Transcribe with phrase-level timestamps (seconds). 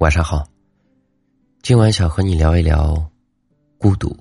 [0.00, 0.48] 晚上好，
[1.60, 3.06] 今晚想和你聊一聊
[3.76, 4.16] 孤独。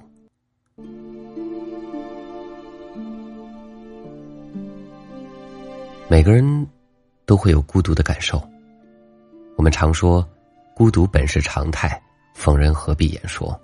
[6.10, 6.68] 每个人
[7.26, 8.46] 都会有孤独的感受。
[9.56, 10.28] 我们常说，
[10.76, 11.98] 孤独本是常态，
[12.34, 13.58] 逢人何必言说。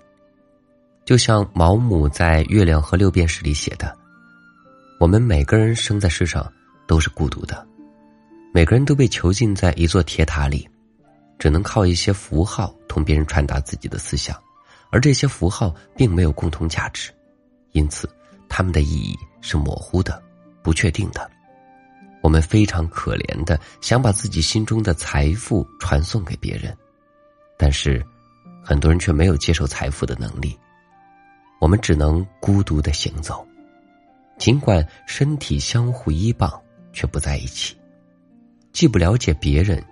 [1.04, 3.94] 就像毛姆在《月亮和六便士》里写的
[4.98, 6.50] ：“我们每个人生在世上
[6.86, 7.66] 都是孤独的，
[8.54, 10.66] 每个人都被囚禁在一座铁塔里。”
[11.38, 14.36] 只能靠一些符号同别人传达自己的思想，
[14.90, 17.12] 而这些符号并没有共同价值，
[17.72, 18.08] 因此
[18.48, 20.22] 他们的意义是模糊的、
[20.62, 21.30] 不确定的。
[22.22, 26.76] 我们非常可怜的想把自己心中的财富传送给别人，
[27.56, 28.04] 但是
[28.64, 30.58] 很多人却没有接受财富的能力。
[31.60, 33.46] 我们只能孤独的行走，
[34.38, 36.50] 尽管身体相互依傍，
[36.92, 37.76] 却不在一起，
[38.72, 39.82] 既不了解别人。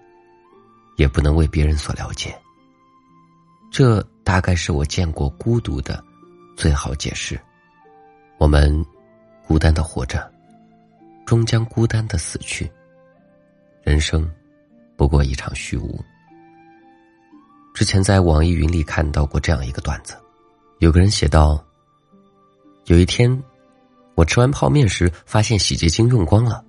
[0.97, 2.37] 也不能为别人所了解。
[3.71, 6.03] 这大概是我见过孤独的
[6.57, 7.41] 最好解释。
[8.39, 8.85] 我们
[9.47, 10.33] 孤单的活着，
[11.27, 12.71] 终将孤单的死去。
[13.83, 14.31] 人生
[14.97, 16.03] 不过一场虚无。
[17.75, 20.17] 之前在网易云里看到过这样一个段子，
[20.79, 21.63] 有个人写道
[22.87, 23.43] ：“有一天，
[24.15, 26.65] 我吃完泡面时，发现洗洁精用光了。”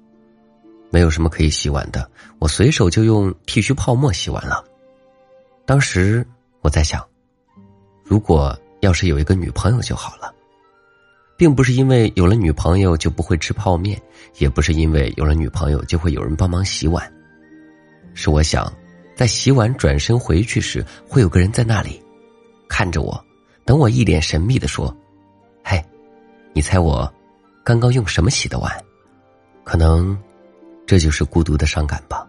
[0.95, 4.63] 没有什么可以洗碗的，我随手就用剃须泡沫洗完了。
[5.65, 6.25] 当时
[6.61, 7.05] 我在想，
[8.01, 10.33] 如果要是有一个女朋友就好了，
[11.35, 14.01] 并不是因为有了女朋友就不会吃泡面，
[14.37, 17.13] 也不是因为有了女朋友就会有人帮忙洗碗，
[18.13, 18.71] 是我想，
[19.17, 22.01] 在洗碗转身回去时，会有个人在那里
[22.69, 23.21] 看着我，
[23.65, 24.95] 等我一脸神秘的说
[25.61, 25.83] ：“嘿，
[26.53, 27.13] 你猜我
[27.65, 28.71] 刚刚用什么洗的碗？
[29.65, 30.17] 可能。”
[30.85, 32.25] 这就是孤独的伤感吧。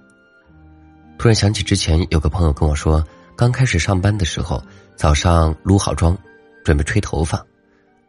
[1.19, 3.05] 突然想起之前有个朋友跟我说，
[3.37, 4.63] 刚开始上班的时候，
[4.97, 6.17] 早上撸好妆，
[6.65, 7.45] 准备吹头发，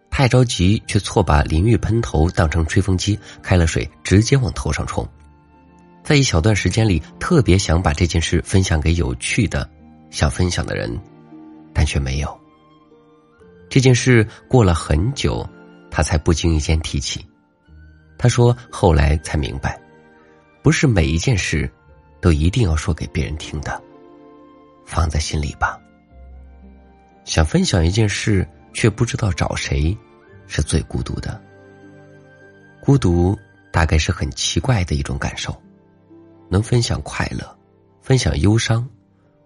[0.09, 5.07] 太着急，却错把淋浴喷头当成吹风机，开了水直接往头上冲。
[6.03, 9.69] 在一小段时间里，特别想把这件事分享给有趣的、
[10.09, 10.97] 想分享的人，
[11.73, 12.39] 但却没有。
[13.69, 15.47] 这件事过了很久，
[15.91, 17.25] 他才不经意间提起。
[18.17, 19.77] 他说后来才明白。
[20.67, 21.71] 不是每一件事，
[22.19, 23.81] 都一定要说给别人听的，
[24.85, 25.79] 放在心里吧。
[27.23, 29.97] 想分享一件事，却不知道找谁，
[30.45, 31.41] 是最孤独的。
[32.81, 33.33] 孤独
[33.71, 35.55] 大概是很奇怪的一种感受，
[36.49, 37.57] 能分享快乐，
[38.01, 38.85] 分享忧伤，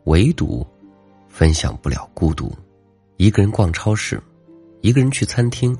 [0.05, 0.65] 唯独
[1.29, 2.51] 分享不了孤独。
[3.17, 4.19] 一个人逛超市，
[4.81, 5.77] 一个人去餐厅，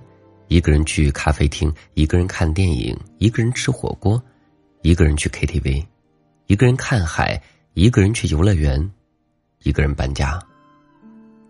[0.50, 4.24] 一个人去咖啡厅，一个人看电影，一个人吃火锅。
[4.84, 5.86] 一个人去 KTV，
[6.48, 7.40] 一个人看海，
[7.76, 8.92] 一个人去游乐园，
[9.60, 10.42] 一个人搬家。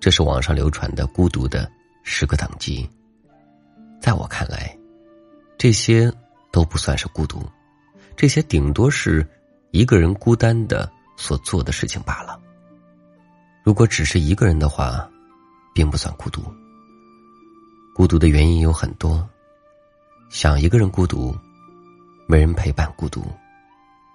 [0.02, 1.72] 这是网上流传的孤独的
[2.03, 2.90] 十个等级。
[4.02, 4.78] 在我看来，
[5.58, 6.12] 这些
[6.52, 7.41] 都不算是孤独，
[8.18, 9.25] 这些顶多是
[9.72, 12.38] 一个人孤单的所做的事情罢了。
[13.64, 15.09] 如果只是一个人的话，
[15.74, 16.44] 并不算孤独。
[17.96, 19.25] 孤独的原因有很多，
[20.30, 21.34] 想一个人孤独。
[22.31, 23.19] 没人陪伴，孤独；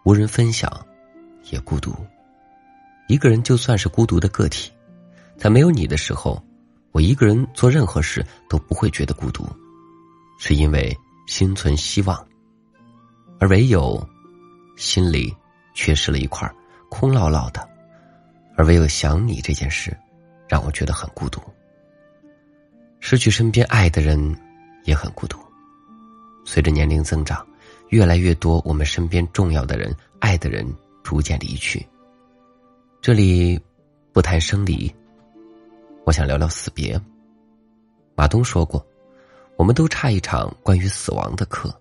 [0.06, 0.72] 无人分享，
[1.50, 1.94] 也孤独。
[3.08, 4.72] 一个人就算是孤独的个体，
[5.36, 6.42] 在没有你的时候，
[6.92, 9.46] 我一个人做任何事都不会觉得孤独，
[10.38, 12.26] 是因为心存希望。
[13.38, 14.02] 而唯有
[14.78, 15.36] 心里
[15.74, 16.50] 缺失了一块，
[16.88, 17.68] 空落落的，
[18.56, 19.94] 而唯有想你这件事，
[20.48, 21.38] 让我觉得很孤独。
[22.98, 24.34] 失去身边爱的人，
[24.84, 25.36] 也很孤独。
[26.46, 27.46] 随着年龄增长。
[27.88, 30.66] 越来越多，我们身边重要的人、爱的人
[31.02, 31.86] 逐渐离去。
[33.00, 33.60] 这里
[34.12, 34.92] 不谈生离，
[36.04, 37.00] 我想聊聊死别。
[38.16, 38.84] 马东说过
[39.56, 41.72] ：“我们都差一场关于死亡的课，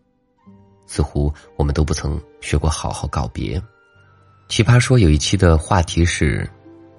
[0.85, 3.61] 似乎我们都不曾学过好好告别。”
[4.47, 6.47] 奇葩说有一期的话题是：“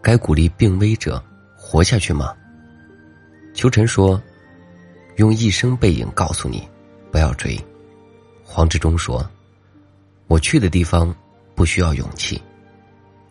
[0.02, 1.22] 该鼓励病危者
[1.56, 2.34] 活下去吗？”
[3.54, 4.20] 秋晨说
[5.16, 6.68] ：“用一生背影告诉你，
[7.12, 7.56] 不要追。”
[8.48, 9.28] 黄志忠说
[10.28, 11.14] ：“我去的地方
[11.56, 12.40] 不需要勇气，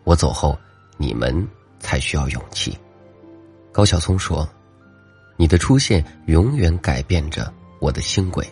[0.04, 0.56] 我走后
[0.98, 1.34] 你们
[1.80, 2.78] 才需要勇气。”
[3.72, 4.48] 高晓松说
[5.36, 8.46] ：“你的出现永远改变着我的星轨，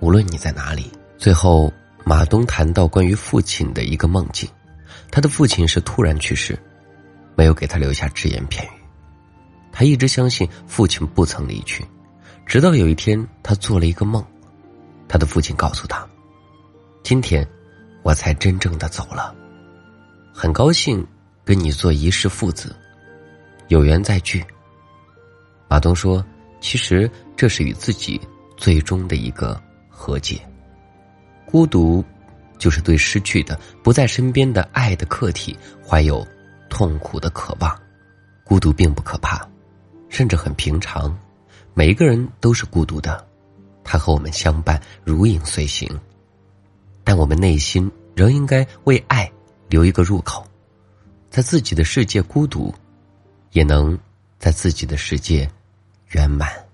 [0.00, 1.70] 无论你在哪里。”最后，
[2.02, 4.48] 马东谈到关于父亲的一个梦境，
[5.10, 6.58] 他的父亲是突然去世，
[7.36, 8.70] 没有给他留下只言片语。
[9.70, 11.84] 他一直相信父亲不曾离去，
[12.46, 14.24] 直到有一天，他做了一个梦。
[15.10, 16.08] 他的父亲告诉他
[17.02, 17.44] ：“今天，
[18.04, 19.34] 我才真正的走了。
[20.32, 21.04] 很高兴
[21.44, 22.76] 跟你做一世父子，
[23.66, 24.40] 有缘再聚。
[25.68, 26.24] 马东说
[26.62, 28.20] ：“其实这是与自己
[28.56, 30.40] 最终的一个和解。
[31.44, 32.04] 孤独，
[32.56, 36.24] 就是对失去的、不在身边的爱的客体怀有
[36.68, 37.76] 痛苦的渴望。
[38.44, 39.44] 孤独并不可怕，
[40.08, 41.18] 甚至很平常。
[41.74, 43.26] 每一个人都是孤独的，
[43.90, 45.90] 他和我们相伴，如影随形。
[47.02, 49.28] 但我们内心仍应该为爱
[49.68, 50.46] 留一个入口，
[51.28, 52.72] 在自己的世界孤独，
[53.50, 53.98] 也能
[54.38, 55.50] 在自己的世界。
[56.10, 56.69] 圆满。